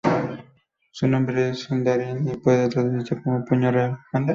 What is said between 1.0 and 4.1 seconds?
nombre es Sindarin y puede traducirse como "Puño Real".